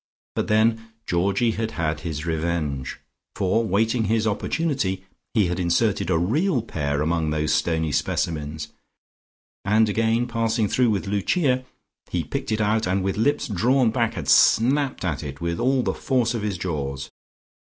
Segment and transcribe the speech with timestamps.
[0.35, 2.99] But then Georgie had had his revenge,
[3.35, 5.03] for waiting his opportunity
[5.35, 8.69] he had inserted a real pear among those stony specimens
[9.63, 11.65] and again passing through with Lucia,
[12.09, 15.83] he picked it out, and with lips drawn back had snapped at it with all
[15.83, 17.11] the force of his jaws.